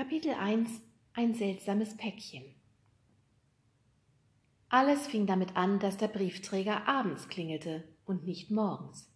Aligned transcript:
Kapitel 0.00 0.32
1 0.32 0.80
Ein 1.12 1.34
seltsames 1.34 1.94
Päckchen 1.94 2.42
Alles 4.70 5.06
fing 5.06 5.26
damit 5.26 5.56
an, 5.56 5.78
dass 5.78 5.98
der 5.98 6.08
Briefträger 6.08 6.88
abends 6.88 7.28
klingelte 7.28 7.84
und 8.06 8.24
nicht 8.24 8.50
morgens. 8.50 9.12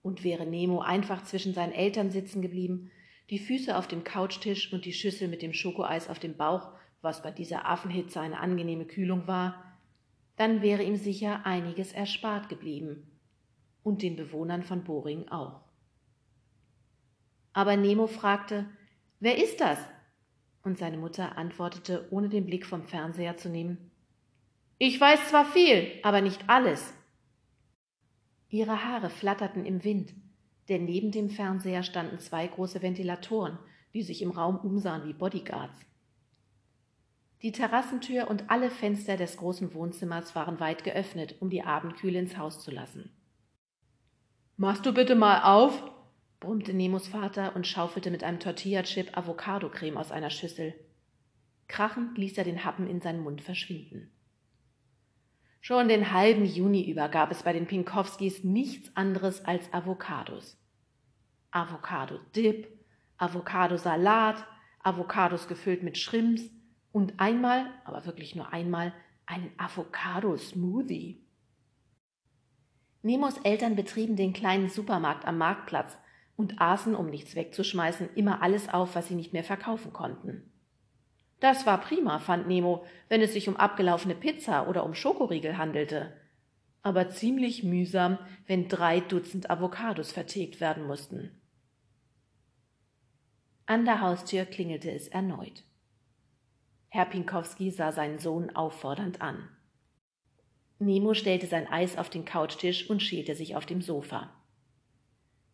Und 0.00 0.22
wäre 0.22 0.46
Nemo 0.46 0.80
einfach 0.80 1.24
zwischen 1.24 1.54
seinen 1.54 1.72
Eltern 1.72 2.12
sitzen 2.12 2.40
geblieben, 2.40 2.92
die 3.30 3.40
Füße 3.40 3.76
auf 3.76 3.88
dem 3.88 4.04
Couchtisch 4.04 4.72
und 4.72 4.84
die 4.84 4.92
Schüssel 4.92 5.26
mit 5.26 5.42
dem 5.42 5.52
Schokoeis 5.52 6.08
auf 6.08 6.20
dem 6.20 6.36
Bauch, 6.36 6.70
was 7.02 7.22
bei 7.22 7.32
dieser 7.32 7.68
Affenhitze 7.68 8.20
eine 8.20 8.38
angenehme 8.38 8.84
Kühlung 8.84 9.26
war, 9.26 9.76
dann 10.36 10.62
wäre 10.62 10.84
ihm 10.84 10.94
sicher 10.94 11.44
einiges 11.46 11.92
erspart 11.92 12.48
geblieben. 12.48 13.10
Und 13.82 14.02
den 14.02 14.14
Bewohnern 14.14 14.62
von 14.62 14.84
Boring 14.84 15.26
auch. 15.30 15.62
Aber 17.52 17.76
Nemo 17.76 18.06
fragte, 18.06 18.66
Wer 19.24 19.42
ist 19.42 19.58
das? 19.58 19.78
Und 20.64 20.76
seine 20.76 20.98
Mutter 20.98 21.38
antwortete, 21.38 22.06
ohne 22.10 22.28
den 22.28 22.44
Blick 22.44 22.66
vom 22.66 22.82
Fernseher 22.82 23.38
zu 23.38 23.48
nehmen, 23.48 23.90
Ich 24.76 25.00
weiß 25.00 25.30
zwar 25.30 25.46
viel, 25.46 25.90
aber 26.02 26.20
nicht 26.20 26.50
alles. 26.50 26.92
Ihre 28.50 28.84
Haare 28.84 29.08
flatterten 29.08 29.64
im 29.64 29.82
Wind, 29.82 30.12
denn 30.68 30.84
neben 30.84 31.10
dem 31.10 31.30
Fernseher 31.30 31.82
standen 31.82 32.18
zwei 32.18 32.46
große 32.46 32.82
Ventilatoren, 32.82 33.58
die 33.94 34.02
sich 34.02 34.20
im 34.20 34.30
Raum 34.30 34.58
umsahen 34.58 35.08
wie 35.08 35.14
Bodyguards. 35.14 35.86
Die 37.40 37.52
Terrassentür 37.52 38.28
und 38.28 38.50
alle 38.50 38.70
Fenster 38.70 39.16
des 39.16 39.38
großen 39.38 39.72
Wohnzimmers 39.72 40.34
waren 40.34 40.60
weit 40.60 40.84
geöffnet, 40.84 41.36
um 41.40 41.48
die 41.48 41.62
Abendkühle 41.62 42.18
ins 42.18 42.36
Haus 42.36 42.62
zu 42.62 42.70
lassen. 42.70 43.10
Machst 44.58 44.84
du 44.84 44.92
bitte 44.92 45.14
mal 45.14 45.44
auf, 45.44 45.93
brummte 46.44 46.74
Nemos 46.74 47.08
Vater 47.08 47.56
und 47.56 47.66
schaufelte 47.66 48.10
mit 48.10 48.22
einem 48.22 48.38
Tortilla-Chip 48.38 49.16
Avocado-Creme 49.16 49.96
aus 49.96 50.12
einer 50.12 50.30
Schüssel. 50.30 50.74
Krachend 51.68 52.18
ließ 52.18 52.36
er 52.36 52.44
den 52.44 52.64
Happen 52.64 52.86
in 52.86 53.00
seinen 53.00 53.22
Mund 53.22 53.40
verschwinden. 53.40 54.10
Schon 55.62 55.88
den 55.88 56.12
halben 56.12 56.44
Juni 56.44 56.88
über 56.90 57.08
gab 57.08 57.30
es 57.30 57.42
bei 57.42 57.54
den 57.54 57.66
Pinkowskis 57.66 58.44
nichts 58.44 58.94
anderes 58.94 59.44
als 59.46 59.72
Avocados. 59.72 60.58
Avocado-Dip, 61.50 62.68
Avocadosalat, 63.16 64.44
Avocados 64.82 65.48
gefüllt 65.48 65.82
mit 65.82 65.96
Shrimps 65.96 66.42
und 66.92 67.18
einmal, 67.18 67.70
aber 67.84 68.04
wirklich 68.04 68.34
nur 68.34 68.52
einmal, 68.52 68.92
einen 69.24 69.50
Avocado-Smoothie. 69.56 71.24
Nemos 73.00 73.38
Eltern 73.38 73.76
betrieben 73.76 74.16
den 74.16 74.34
kleinen 74.34 74.68
Supermarkt 74.68 75.24
am 75.24 75.38
Marktplatz 75.38 75.96
und 76.36 76.60
aßen, 76.60 76.94
um 76.94 77.06
nichts 77.10 77.36
wegzuschmeißen, 77.36 78.10
immer 78.14 78.42
alles 78.42 78.68
auf, 78.68 78.94
was 78.94 79.08
sie 79.08 79.14
nicht 79.14 79.32
mehr 79.32 79.44
verkaufen 79.44 79.92
konnten. 79.92 80.50
Das 81.40 81.66
war 81.66 81.80
prima, 81.80 82.18
fand 82.18 82.46
Nemo, 82.46 82.84
wenn 83.08 83.20
es 83.20 83.32
sich 83.32 83.48
um 83.48 83.56
abgelaufene 83.56 84.14
Pizza 84.14 84.68
oder 84.68 84.84
um 84.84 84.94
Schokoriegel 84.94 85.58
handelte. 85.58 86.12
Aber 86.82 87.10
ziemlich 87.10 87.62
mühsam, 87.62 88.18
wenn 88.46 88.68
drei 88.68 89.00
Dutzend 89.00 89.50
Avocados 89.50 90.12
vertilgt 90.12 90.60
werden 90.60 90.86
mussten. 90.86 91.30
An 93.66 93.84
der 93.84 94.00
Haustür 94.00 94.44
klingelte 94.44 94.90
es 94.90 95.08
erneut. 95.08 95.64
Herr 96.88 97.06
Pinkowski 97.06 97.70
sah 97.70 97.92
seinen 97.92 98.18
Sohn 98.18 98.54
auffordernd 98.54 99.20
an. 99.20 99.48
Nemo 100.78 101.14
stellte 101.14 101.46
sein 101.46 101.66
Eis 101.66 101.96
auf 101.96 102.10
den 102.10 102.24
Couchtisch 102.24 102.88
und 102.90 103.02
schielte 103.02 103.34
sich 103.34 103.56
auf 103.56 103.64
dem 103.64 103.80
Sofa. 103.80 104.30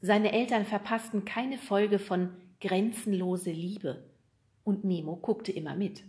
Seine 0.01 0.33
Eltern 0.33 0.65
verpassten 0.65 1.25
keine 1.25 1.59
Folge 1.59 1.99
von 1.99 2.31
Grenzenlose 2.61 3.51
Liebe, 3.51 4.05
und 4.65 4.85
Nemo 4.85 5.17
guckte 5.17 5.53
immer 5.53 5.75
mit. 5.75 6.05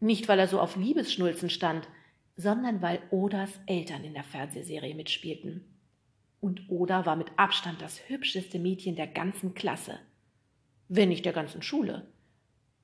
Nicht, 0.00 0.28
weil 0.28 0.38
er 0.38 0.48
so 0.48 0.60
auf 0.60 0.76
Liebesschnulzen 0.76 1.50
stand, 1.50 1.88
sondern 2.36 2.82
weil 2.82 3.00
Odas 3.10 3.50
Eltern 3.66 4.04
in 4.04 4.14
der 4.14 4.24
Fernsehserie 4.24 4.94
mitspielten. 4.94 5.64
Und 6.40 6.68
Oda 6.68 7.06
war 7.06 7.16
mit 7.16 7.30
Abstand 7.36 7.80
das 7.80 8.08
hübscheste 8.08 8.58
Mädchen 8.58 8.94
der 8.94 9.06
ganzen 9.06 9.54
Klasse. 9.54 9.98
Wenn 10.88 11.08
nicht 11.08 11.24
der 11.24 11.32
ganzen 11.32 11.62
Schule. 11.62 12.06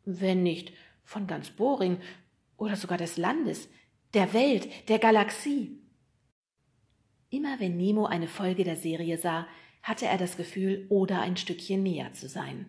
Wenn 0.05 0.43
nicht 0.43 0.72
von 1.05 1.27
ganz 1.27 1.50
Boring 1.50 1.99
oder 2.56 2.77
sogar 2.77 2.99
des 2.99 3.16
Landes, 3.19 3.69
der 4.15 4.32
Welt, 4.32 4.88
der 4.88 4.99
Galaxie. 4.99 5.78
Immer 7.31 7.61
wenn 7.61 7.77
Nemo 7.77 8.06
eine 8.06 8.28
Folge 8.28 8.65
der 8.65 8.77
Serie 8.77 9.19
sah, 9.19 9.47
hatte 9.82 10.06
er 10.06 10.19
das 10.19 10.37
Gefühl, 10.37 10.87
Oda 10.88 11.20
ein 11.20 11.37
Stückchen 11.37 11.82
näher 11.82 12.12
zu 12.12 12.28
sein. 12.28 12.66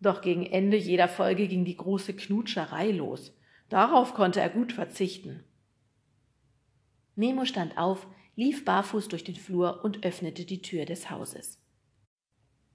Doch 0.00 0.20
gegen 0.20 0.46
Ende 0.46 0.76
jeder 0.76 1.08
Folge 1.08 1.48
ging 1.48 1.64
die 1.64 1.76
große 1.76 2.14
Knutscherei 2.14 2.90
los. 2.90 3.36
Darauf 3.68 4.14
konnte 4.14 4.40
er 4.40 4.48
gut 4.48 4.72
verzichten. 4.72 5.44
Nemo 7.16 7.44
stand 7.44 7.76
auf, 7.76 8.06
lief 8.36 8.64
barfuß 8.64 9.08
durch 9.08 9.24
den 9.24 9.34
Flur 9.34 9.84
und 9.84 10.04
öffnete 10.04 10.44
die 10.44 10.62
Tür 10.62 10.84
des 10.84 11.10
Hauses. 11.10 11.60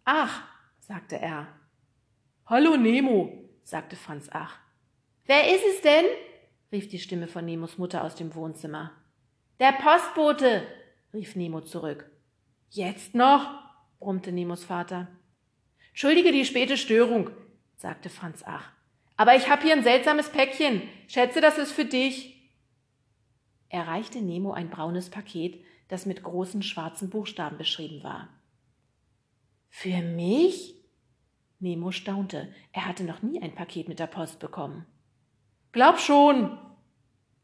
Ach, 0.04 0.44
sagte 0.80 1.18
er. 1.18 1.48
Hallo 2.46 2.76
Nemo, 2.76 3.50
sagte 3.64 3.96
Franz 3.96 4.30
Ach. 4.32 4.60
Wer 5.26 5.56
ist 5.56 5.64
es 5.74 5.82
denn? 5.82 6.06
rief 6.74 6.90
die 6.90 7.00
Stimme 7.00 7.28
von 7.28 7.46
Nemos 7.46 7.78
Mutter 7.78 8.04
aus 8.04 8.16
dem 8.16 8.36
Wohnzimmer. 8.36 8.92
Der 9.60 9.72
Postbote, 9.72 10.68
rief 11.14 11.38
Nemo 11.38 11.62
zurück. 11.62 12.12
Jetzt 12.76 13.14
noch? 13.14 13.52
brummte 14.00 14.32
Nemos 14.32 14.64
Vater. 14.64 15.08
Entschuldige 15.90 16.32
die 16.32 16.44
späte 16.44 16.76
Störung, 16.76 17.30
sagte 17.76 18.10
Franz 18.10 18.44
Ach. 18.48 18.72
Aber 19.16 19.36
ich 19.36 19.48
habe 19.48 19.62
hier 19.62 19.74
ein 19.74 19.84
seltsames 19.84 20.30
Päckchen. 20.30 20.82
Schätze, 21.08 21.40
das 21.40 21.60
ist 21.60 21.72
für 21.72 21.86
dich. 21.86 22.50
Er 23.70 23.88
reichte 23.88 24.24
Nemo 24.24 24.54
ein 24.54 24.72
braunes 24.72 25.12
Paket, 25.12 25.64
das 25.88 26.08
mit 26.08 26.24
großen 26.24 26.64
schwarzen 26.64 27.12
Buchstaben 27.12 27.60
beschrieben 27.60 28.02
war. 28.02 28.30
Für 29.70 30.02
mich? 30.02 30.74
Nemo 31.60 31.92
staunte. 31.92 32.52
Er 32.72 32.88
hatte 32.88 33.04
noch 33.04 33.22
nie 33.22 33.40
ein 33.40 33.54
Paket 33.54 33.88
mit 33.88 34.00
der 34.00 34.08
Post 34.08 34.40
bekommen. 34.40 34.88
Glaub 35.74 36.00
schon. 36.00 36.58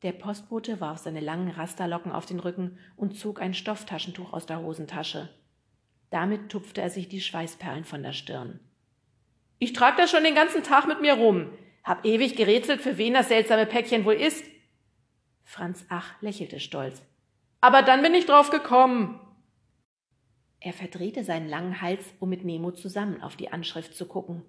Der 0.02 0.14
Postbote 0.14 0.80
warf 0.80 1.00
seine 1.00 1.20
langen 1.20 1.50
Rasterlocken 1.50 2.14
auf 2.14 2.26
den 2.26 2.40
Rücken 2.40 2.78
und 2.96 3.18
zog 3.18 3.42
ein 3.42 3.54
Stofftaschentuch 3.54 4.32
aus 4.32 4.46
der 4.46 4.62
Hosentasche. 4.62 5.30
Damit 6.10 6.50
tupfte 6.50 6.82
er 6.82 6.90
sich 6.90 7.10
die 7.10 7.22
Schweißperlen 7.22 7.84
von 7.84 8.02
der 8.02 8.14
Stirn. 8.14 8.60
Ich 9.60 9.74
trag 9.74 9.98
das 9.98 10.10
schon 10.10 10.24
den 10.24 10.36
ganzen 10.36 10.64
Tag 10.64 10.88
mit 10.88 11.02
mir 11.02 11.16
rum. 11.16 11.50
Hab 11.84 12.06
ewig 12.06 12.38
gerätselt, 12.38 12.82
für 12.82 12.98
wen 12.98 13.14
das 13.14 13.28
seltsame 13.28 13.66
Päckchen 13.66 14.06
wohl 14.06 14.14
ist. 14.14 14.46
Franz 15.44 15.86
Ach 15.90 16.22
lächelte 16.22 16.60
stolz. 16.60 17.02
Aber 17.60 17.82
dann 17.82 18.02
bin 18.02 18.14
ich 18.14 18.26
drauf 18.26 18.52
gekommen. 18.52 19.20
Er 20.62 20.74
verdrehte 20.74 21.26
seinen 21.26 21.50
langen 21.50 21.82
Hals, 21.82 22.06
um 22.20 22.30
mit 22.30 22.46
Nemo 22.46 22.72
zusammen 22.72 23.22
auf 23.22 23.36
die 23.36 23.52
Anschrift 23.52 23.96
zu 23.96 24.06
gucken. 24.06 24.44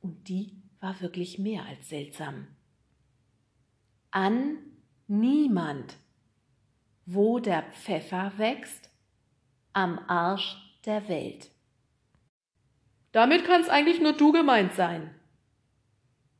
Und 0.00 0.28
die 0.28 0.56
war 0.80 1.00
wirklich 1.00 1.38
mehr 1.38 1.64
als 1.66 1.88
seltsam. 1.88 2.48
An 4.10 4.58
niemand. 5.10 5.96
Wo 7.04 7.38
der 7.38 7.62
Pfeffer 7.62 8.32
wächst, 8.36 8.90
am 9.72 9.98
Arsch 10.08 10.56
der 10.86 11.08
Welt. 11.08 11.50
Damit 13.12 13.44
kann's 13.44 13.68
eigentlich 13.68 14.00
nur 14.00 14.12
du 14.12 14.32
gemeint 14.32 14.72
sein. 14.74 15.14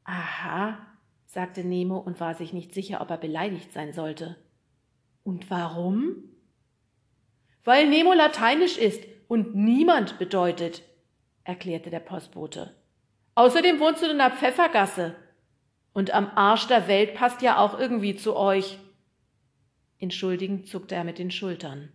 Aha, 0.05 0.79
sagte 1.27 1.65
Nemo 1.65 1.99
und 1.99 2.21
war 2.21 2.35
sich 2.35 2.53
nicht 2.53 2.73
sicher, 2.73 3.01
ob 3.01 3.11
er 3.11 3.19
beleidigt 3.19 3.73
sein 3.73 3.93
sollte. 3.93 4.37
Und 5.25 5.51
warum? 5.51 6.25
Weil 7.65 7.89
Nemo 7.89 8.13
lateinisch 8.13 8.79
ist 8.79 9.05
und 9.29 9.55
niemand 9.55 10.19
bedeutet, 10.19 10.83
erklärte 11.45 11.91
der 11.91 12.01
Postbote. 12.01 12.75
Außerdem 13.35 13.81
wohnst 13.81 14.03
du 14.03 14.11
in 14.11 14.19
der 14.19 14.31
Pfeffergasse. 14.31 15.17
Und 15.93 16.13
am 16.13 16.31
Arsch 16.35 16.67
der 16.67 16.89
Welt 16.89 17.15
passt 17.15 17.43
ja 17.43 17.59
auch 17.59 17.79
irgendwie 17.79 18.17
zu 18.17 18.37
euch. 18.37 18.79
Entschuldigend 19.99 20.67
zuckte 20.67 20.95
er 20.95 21.05
mit 21.05 21.19
den 21.19 21.31
Schultern. 21.31 21.91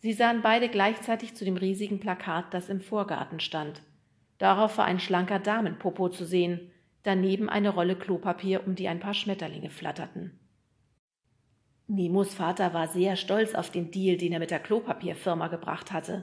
Sie 0.00 0.12
sahen 0.12 0.42
beide 0.42 0.68
gleichzeitig 0.68 1.34
zu 1.34 1.44
dem 1.44 1.56
riesigen 1.56 1.98
Plakat, 1.98 2.54
das 2.54 2.68
im 2.68 2.80
Vorgarten 2.80 3.40
stand. 3.40 3.82
Darauf 4.38 4.78
war 4.78 4.84
ein 4.84 5.00
schlanker 5.00 5.40
Damenpopo 5.40 6.08
zu 6.08 6.24
sehen, 6.24 6.70
daneben 7.02 7.48
eine 7.48 7.70
Rolle 7.70 7.96
Klopapier, 7.96 8.64
um 8.66 8.76
die 8.76 8.86
ein 8.86 9.00
paar 9.00 9.14
Schmetterlinge 9.14 9.70
flatterten. 9.70 10.38
Nemos 11.88 12.34
Vater 12.34 12.74
war 12.74 12.86
sehr 12.86 13.16
stolz 13.16 13.54
auf 13.54 13.70
den 13.70 13.90
Deal, 13.90 14.18
den 14.18 14.32
er 14.32 14.38
mit 14.38 14.50
der 14.50 14.60
Klopapierfirma 14.60 15.48
gebracht 15.48 15.90
hatte. 15.90 16.22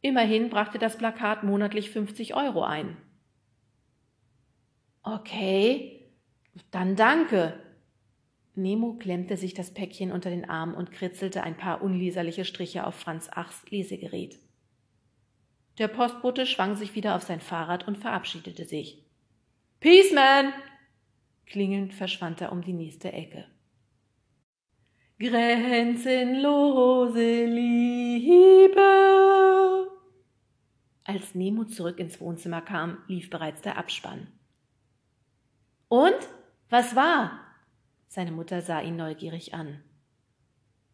Immerhin 0.00 0.50
brachte 0.50 0.78
das 0.78 0.98
Plakat 0.98 1.44
monatlich 1.44 1.90
50 1.90 2.34
Euro 2.34 2.64
ein. 2.64 2.96
Okay, 5.02 6.10
dann 6.70 6.96
danke, 6.96 7.58
Nemo 8.54 8.92
klemmte 8.94 9.38
sich 9.38 9.54
das 9.54 9.72
Päckchen 9.72 10.12
unter 10.12 10.28
den 10.28 10.44
Arm 10.48 10.74
und 10.74 10.92
kritzelte 10.92 11.42
ein 11.42 11.56
paar 11.56 11.82
unleserliche 11.82 12.44
Striche 12.44 12.86
auf 12.86 12.94
Franz 12.94 13.30
Achs 13.32 13.64
Lesegerät. 13.70 14.38
Der 15.78 15.88
Postbote 15.88 16.44
schwang 16.44 16.76
sich 16.76 16.94
wieder 16.94 17.16
auf 17.16 17.22
sein 17.22 17.40
Fahrrad 17.40 17.88
und 17.88 17.96
verabschiedete 17.96 18.66
sich. 18.66 19.02
Peace, 19.80 20.12
man! 20.12 20.52
Klingelnd 21.46 21.94
verschwand 21.94 22.42
er 22.42 22.52
um 22.52 22.60
die 22.60 22.74
nächste 22.74 23.10
Ecke. 23.12 23.46
Grenzenlose 25.18 27.46
Liebe. 27.46 28.82
Als 31.04 31.34
Nemo 31.34 31.64
zurück 31.64 31.98
ins 31.98 32.20
Wohnzimmer 32.20 32.60
kam, 32.60 32.98
lief 33.08 33.30
bereits 33.30 33.62
der 33.62 33.78
Abspann. 33.78 34.28
Und? 35.92 36.16
Was 36.70 36.96
war? 36.96 37.38
Seine 38.08 38.32
Mutter 38.32 38.62
sah 38.62 38.80
ihn 38.80 38.96
neugierig 38.96 39.52
an. 39.52 39.82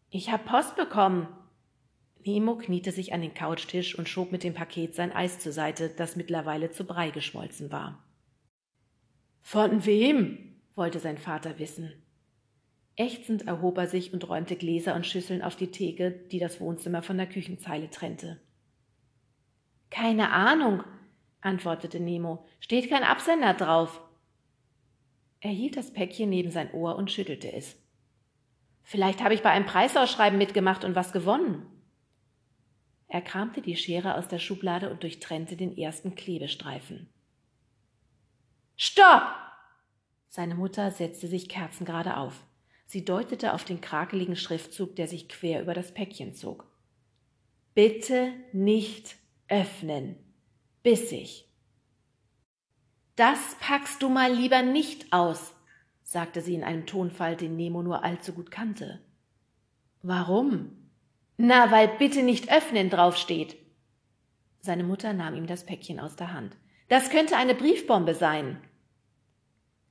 Ich 0.09 0.29
hab 0.29 0.43
Post 0.43 0.75
bekommen. 0.75 1.29
Nemo 2.25 2.57
kniete 2.57 2.91
sich 2.91 3.13
an 3.13 3.21
den 3.21 3.33
Couchtisch 3.33 3.97
und 3.97 4.09
schob 4.09 4.33
mit 4.33 4.43
dem 4.43 4.53
Paket 4.53 4.95
sein 4.95 5.13
Eis 5.13 5.39
zur 5.39 5.53
Seite, 5.53 5.87
das 5.87 6.17
mittlerweile 6.17 6.71
zu 6.71 6.83
Brei 6.83 7.11
geschmolzen 7.11 7.71
war. 7.71 8.03
Von 9.41 9.85
wem? 9.85 10.59
wollte 10.75 10.99
sein 10.99 11.17
Vater 11.17 11.59
wissen. 11.59 11.93
Ächzend 12.97 13.47
erhob 13.47 13.77
er 13.77 13.87
sich 13.87 14.11
und 14.11 14.27
räumte 14.27 14.57
Gläser 14.57 14.95
und 14.95 15.07
Schüsseln 15.07 15.41
auf 15.41 15.55
die 15.55 15.71
Theke, 15.71 16.11
die 16.11 16.39
das 16.39 16.59
Wohnzimmer 16.59 17.03
von 17.03 17.15
der 17.15 17.27
Küchenzeile 17.27 17.89
trennte. 17.89 18.41
Keine 19.91 20.31
Ahnung, 20.31 20.83
antwortete 21.39 22.01
Nemo. 22.01 22.45
Steht 22.59 22.89
kein 22.89 23.03
Absender 23.03 23.53
drauf. 23.53 24.01
Er 25.41 25.51
hielt 25.51 25.77
das 25.77 25.91
Päckchen 25.91 26.29
neben 26.29 26.51
sein 26.51 26.71
Ohr 26.73 26.95
und 26.95 27.11
schüttelte 27.11 27.51
es. 27.51 27.77
Vielleicht 28.83 29.23
habe 29.23 29.33
ich 29.33 29.41
bei 29.41 29.51
einem 29.51 29.65
Preisausschreiben 29.65 30.37
mitgemacht 30.37 30.83
und 30.83 30.95
was 30.95 31.11
gewonnen. 31.11 31.65
Er 33.07 33.21
kramte 33.21 33.61
die 33.61 33.75
Schere 33.75 34.15
aus 34.15 34.27
der 34.27 34.39
Schublade 34.39 34.89
und 34.89 35.03
durchtrennte 35.03 35.55
den 35.55 35.77
ersten 35.77 36.15
Klebestreifen. 36.15 37.09
Stopp! 38.75 39.23
Seine 40.27 40.55
Mutter 40.55 40.91
setzte 40.91 41.27
sich 41.27 41.49
kerzengerade 41.49 42.17
auf. 42.17 42.45
Sie 42.85 43.03
deutete 43.03 43.53
auf 43.53 43.65
den 43.65 43.81
krakeligen 43.81 44.35
Schriftzug, 44.35 44.95
der 44.95 45.07
sich 45.07 45.27
quer 45.27 45.61
über 45.61 45.73
das 45.73 45.93
Päckchen 45.93 46.33
zog. 46.33 46.65
Bitte 47.73 48.33
nicht 48.51 49.15
öffnen. 49.47 50.15
Bissig. 50.83 51.48
Das 53.19 53.57
packst 53.59 54.01
du 54.01 54.07
mal 54.07 54.33
lieber 54.33 54.61
nicht 54.61 55.11
aus, 55.11 55.53
sagte 56.03 56.39
sie 56.39 56.55
in 56.55 56.63
einem 56.63 56.85
Tonfall, 56.85 57.35
den 57.35 57.57
Nemo 57.57 57.83
nur 57.83 58.01
allzu 58.05 58.31
gut 58.31 58.49
kannte. 58.49 59.01
Warum? 60.01 60.89
Na, 61.35 61.69
weil 61.69 61.89
bitte 61.97 62.23
nicht 62.23 62.49
öffnen 62.49 62.89
draufsteht. 62.89 63.57
Seine 64.61 64.85
Mutter 64.85 65.11
nahm 65.11 65.35
ihm 65.35 65.47
das 65.47 65.65
Päckchen 65.65 65.99
aus 65.99 66.15
der 66.15 66.31
Hand. 66.31 66.55
Das 66.87 67.09
könnte 67.09 67.35
eine 67.35 67.55
Briefbombe 67.55 68.15
sein. 68.15 68.61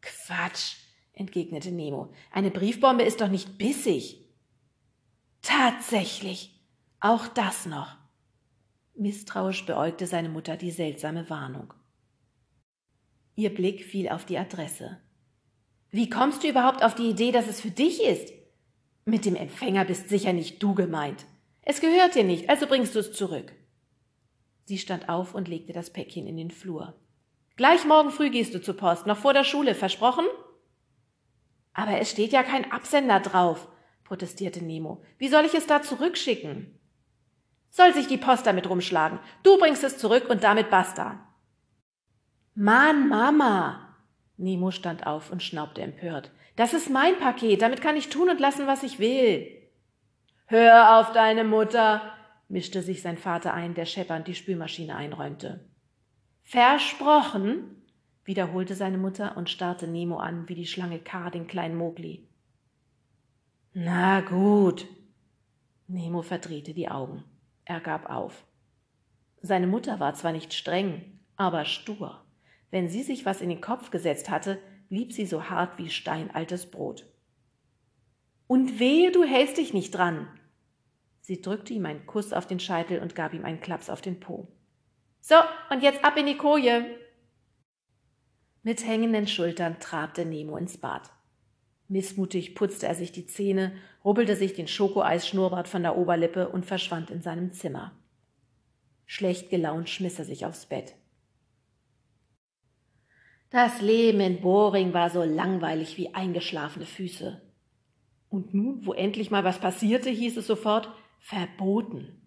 Quatsch, 0.01 0.77
entgegnete 1.13 1.71
Nemo. 1.71 2.11
Eine 2.33 2.51
Briefbombe 2.51 3.03
ist 3.03 3.21
doch 3.21 3.29
nicht 3.29 3.59
bissig. 3.59 4.25
Tatsächlich. 5.43 6.59
Auch 6.99 7.29
das 7.29 7.67
noch. 7.67 7.95
Misstrauisch 8.95 9.67
beäugte 9.67 10.07
seine 10.07 10.31
Mutter 10.31 10.57
die 10.57 10.71
seltsame 10.71 11.29
Warnung. 11.29 11.75
Ihr 13.39 13.55
Blick 13.55 13.85
fiel 13.85 14.09
auf 14.09 14.25
die 14.25 14.37
Adresse. 14.37 14.99
Wie 15.93 16.11
kommst 16.11 16.43
du 16.43 16.49
überhaupt 16.49 16.83
auf 16.83 16.97
die 16.97 17.09
Idee, 17.09 17.31
dass 17.31 17.47
es 17.47 17.61
für 17.61 17.71
dich 17.71 18.03
ist? 18.03 18.33
Mit 19.05 19.25
dem 19.25 19.37
Empfänger 19.37 19.85
bist 19.85 20.09
sicher 20.09 20.33
nicht 20.33 20.61
du 20.61 20.75
gemeint. 20.75 21.25
Es 21.63 21.81
gehört 21.81 22.17
dir 22.17 22.25
nicht, 22.25 22.51
also 22.51 22.67
bringst 22.67 22.97
du 22.97 22.99
es 22.99 23.13
zurück. 23.13 23.53
Sie 24.65 24.77
stand 24.77 25.09
auf 25.09 25.37
und 25.37 25.47
legte 25.47 25.73
das 25.73 25.91
Päckchen 25.91 26.27
in 26.27 26.37
den 26.37 26.51
Flur. 26.51 26.99
Gleich 27.55 27.85
morgen 27.85 28.11
früh 28.11 28.31
gehst 28.31 28.55
du 28.55 28.61
zur 28.61 28.77
Post, 28.77 29.07
noch 29.07 29.19
vor 29.19 29.35
der 29.35 29.45
Schule, 29.45 29.77
versprochen? 29.77 30.27
Aber 31.75 31.97
es 32.01 32.11
steht 32.11 32.33
ja 32.33 32.43
kein 32.43 32.73
Absender 32.73 33.21
drauf, 33.21 33.69
protestierte 34.03 34.65
Nemo. 34.65 35.01
Wie 35.17 35.29
soll 35.29 35.45
ich 35.45 35.55
es 35.55 35.69
da 35.69 35.81
zurückschicken? 35.81 36.77
Soll 37.71 37.95
sich 37.95 38.09
die 38.09 38.19
Post 38.19 38.47
damit 38.47 38.69
rumschlagen. 38.69 39.21
Du 39.45 39.59
bringst 39.59 39.85
es 39.85 39.97
zurück 39.97 40.29
und 40.29 40.43
damit 40.43 40.71
basta. 40.71 41.25
Mann, 42.61 43.09
Mama! 43.09 43.95
Nemo 44.37 44.73
stand 44.73 45.07
auf 45.07 45.31
und 45.31 45.45
schnaubte 45.45 45.81
empört. 45.81 46.33
Das 46.57 46.75
ist 46.75 46.91
mein 46.91 47.17
Paket, 47.21 47.63
damit 47.63 47.81
kann 47.81 47.97
ich 47.97 48.09
tun 48.09 48.29
und 48.29 48.41
lassen, 48.41 48.67
was 48.67 48.83
ich 48.83 48.99
will. 48.99 49.47
Hör 50.47 50.99
auf 50.99 51.13
deine 51.13 51.45
Mutter, 51.45 52.03
mischte 52.49 52.83
sich 52.83 53.01
sein 53.01 53.17
Vater 53.17 53.55
ein, 53.55 53.75
der 53.75 53.85
scheppernd 53.85 54.27
die 54.27 54.35
Spülmaschine 54.35 54.97
einräumte. 54.97 55.69
Versprochen, 56.43 57.81
wiederholte 58.25 58.75
seine 58.75 58.99
Mutter 58.99 59.37
und 59.37 59.49
starrte 59.49 59.87
Nemo 59.87 60.17
an 60.17 60.49
wie 60.49 60.57
die 60.57 60.67
Schlange 60.67 60.99
K 60.99 61.31
den 61.31 61.47
kleinen 61.47 61.77
Mogli. 61.77 62.27
Na 63.73 64.21
gut. 64.21 64.85
Nemo 65.87 66.23
verdrehte 66.23 66.75
die 66.75 66.89
Augen. 66.89 67.23
Er 67.65 67.79
gab 67.79 68.11
auf. 68.11 68.45
Seine 69.43 69.69
Mutter 69.69 70.01
war 70.01 70.15
zwar 70.15 70.33
nicht 70.33 70.53
streng, 70.53 71.21
aber 71.37 71.65
stur. 71.65 72.25
Wenn 72.71 72.89
sie 72.89 73.03
sich 73.03 73.25
was 73.25 73.41
in 73.41 73.49
den 73.49 73.61
Kopf 73.61 73.91
gesetzt 73.91 74.29
hatte, 74.31 74.59
blieb 74.89 75.13
sie 75.13 75.27
so 75.27 75.49
hart 75.49 75.79
wie 75.79 75.91
steinaltes 75.91 76.71
Brot. 76.71 77.07
Und 78.47 78.79
wehe, 78.79 79.13
du 79.13 79.25
hältst 79.25 79.59
dich 79.59 79.75
nicht 79.75 79.93
dran. 79.93 80.29
Sie 81.21 81.41
drückte 81.43 81.75
ihm 81.75 81.85
einen 81.87 82.07
Kuss 82.07 82.33
auf 82.33 82.47
den 82.47 82.61
Scheitel 82.61 83.01
und 83.01 83.15
gab 83.15 83.35
ihm 83.35 83.45
einen 83.45 83.61
Klaps 83.61 83.91
auf 83.91 84.01
den 84.01 84.21
Po. 84.21 84.49
So, 85.21 85.35
und 85.71 85.83
jetzt 85.83 86.05
ab 86.05 86.17
in 86.17 86.27
die 86.27 86.37
Koje. 86.39 86.87
Mit 88.63 88.87
hängenden 88.87 89.27
Schultern 89.27 89.79
trabte 89.81 90.25
Nemo 90.25 90.57
ins 90.57 90.79
Bad. 90.79 91.11
Missmutig 91.89 92.55
putzte 92.55 92.87
er 92.87 92.95
sich 92.95 93.13
die 93.13 93.27
Zähne, 93.27 93.73
rubbelte 94.05 94.37
sich 94.37 94.55
den 94.55 94.69
Schokoeis-Schnurrbart 94.69 95.69
von 95.69 95.83
der 95.83 95.97
Oberlippe 95.97 96.49
und 96.49 96.67
verschwand 96.67 97.11
in 97.11 97.23
seinem 97.23 97.53
Zimmer. 97.53 97.93
Schlecht 99.07 99.49
gelaunt 99.49 99.89
schmiss 99.89 100.19
er 100.19 100.27
sich 100.27 100.45
aufs 100.45 100.67
Bett. 100.67 100.95
Das 103.51 103.81
Leben 103.81 104.21
in 104.21 104.41
Boring 104.43 104.93
war 104.93 105.09
so 105.09 105.23
langweilig 105.23 105.97
wie 105.97 106.15
eingeschlafene 106.15 106.85
Füße. 106.85 107.41
Und 108.29 108.53
nun, 108.53 108.85
wo 108.85 108.93
endlich 108.93 109.31
mal 109.31 109.45
was 109.45 109.59
passierte, 109.59 110.11
hieß 110.11 110.37
es 110.37 110.47
sofort 110.47 110.91
verboten. 111.19 112.21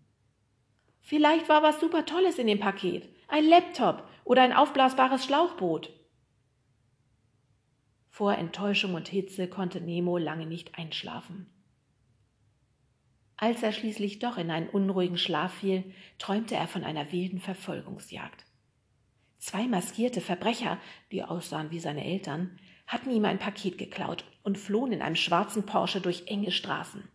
Vielleicht 0.99 1.47
war 1.47 1.61
was 1.61 1.79
super 1.79 2.05
Tolles 2.05 2.39
in 2.39 2.47
dem 2.47 2.59
Paket, 2.59 3.07
ein 3.27 3.47
Laptop 3.47 4.07
oder 4.23 4.41
ein 4.41 4.53
aufblasbares 4.53 5.25
Schlauchboot. 5.25 5.93
Vor 8.09 8.33
Enttäuschung 8.35 8.95
und 8.95 9.07
Hitze 9.07 9.47
konnte 9.47 9.79
Nemo 9.79 10.17
lange 10.17 10.47
nicht 10.47 10.77
einschlafen. 10.77 11.47
Als 13.37 13.63
er 13.63 13.71
schließlich 13.71 14.19
doch 14.19 14.37
in 14.37 14.51
einen 14.51 14.69
unruhigen 14.69 15.17
Schlaf 15.17 15.53
fiel, 15.53 15.93
träumte 16.19 16.55
er 16.55 16.67
von 16.67 16.83
einer 16.83 17.11
wilden 17.11 17.39
Verfolgungsjagd. 17.39 18.45
Zwei 19.41 19.67
maskierte 19.67 20.21
Verbrecher, 20.21 20.77
die 21.11 21.23
aussahen 21.23 21.71
wie 21.71 21.79
seine 21.79 22.05
Eltern, 22.05 22.59
hatten 22.85 23.09
ihm 23.09 23.25
ein 23.25 23.39
Paket 23.39 23.79
geklaut 23.79 24.23
und 24.43 24.59
flohen 24.59 24.91
in 24.91 25.01
einem 25.01 25.15
schwarzen 25.15 25.65
Porsche 25.65 25.99
durch 25.99 26.27
enge 26.27 26.51
Straßen. 26.51 27.09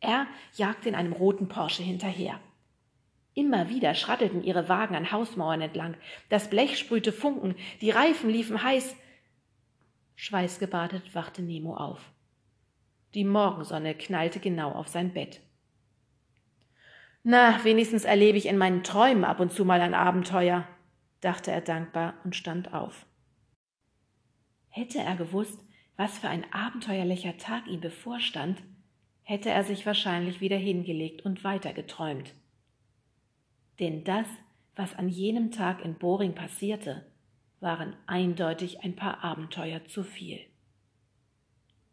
Er 0.00 0.26
jagte 0.54 0.90
in 0.90 0.94
einem 0.94 1.14
roten 1.14 1.48
Porsche 1.48 1.82
hinterher. 1.82 2.38
Immer 3.32 3.70
wieder 3.70 3.94
schrattelten 3.94 4.44
ihre 4.44 4.68
Wagen 4.68 4.94
an 4.94 5.12
Hausmauern 5.12 5.62
entlang, 5.62 5.96
das 6.28 6.50
Blech 6.50 6.78
sprühte 6.78 7.10
Funken, 7.10 7.54
die 7.80 7.90
Reifen 7.90 8.28
liefen 8.28 8.62
heiß. 8.62 8.94
Schweißgebadet 10.16 11.14
wachte 11.14 11.40
Nemo 11.40 11.74
auf. 11.74 12.02
Die 13.14 13.24
Morgensonne 13.24 13.94
knallte 13.94 14.40
genau 14.40 14.72
auf 14.72 14.88
sein 14.88 15.14
Bett. 15.14 15.40
Na, 17.22 17.64
wenigstens 17.64 18.04
erlebe 18.04 18.36
ich 18.36 18.44
in 18.44 18.58
meinen 18.58 18.84
Träumen 18.84 19.24
ab 19.24 19.40
und 19.40 19.52
zu 19.52 19.64
mal 19.64 19.80
ein 19.80 19.94
Abenteuer, 19.94 20.68
dachte 21.22 21.50
er 21.50 21.62
dankbar 21.62 22.14
und 22.24 22.36
stand 22.36 22.74
auf. 22.74 23.06
Hätte 24.68 24.98
er 24.98 25.16
gewusst, 25.16 25.64
was 25.96 26.18
für 26.18 26.28
ein 26.28 26.44
abenteuerlicher 26.52 27.38
Tag 27.38 27.66
ihm 27.66 27.80
bevorstand, 27.80 28.62
hätte 29.22 29.50
er 29.50 29.64
sich 29.64 29.86
wahrscheinlich 29.86 30.40
wieder 30.40 30.56
hingelegt 30.56 31.24
und 31.24 31.44
weitergeträumt. 31.44 32.34
Denn 33.78 34.04
das, 34.04 34.26
was 34.74 34.94
an 34.94 35.08
jenem 35.08 35.50
Tag 35.50 35.84
in 35.84 35.94
Boring 35.94 36.34
passierte, 36.34 37.06
waren 37.60 37.94
eindeutig 38.06 38.82
ein 38.82 38.96
paar 38.96 39.22
Abenteuer 39.22 39.84
zu 39.84 40.02
viel. 40.02 40.40